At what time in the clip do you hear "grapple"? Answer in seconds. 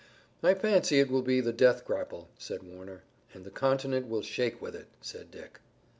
1.85-2.27